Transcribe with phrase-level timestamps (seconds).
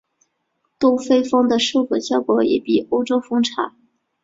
[0.79, 3.75] 东非蜂的授粉效果也比欧洲蜂差。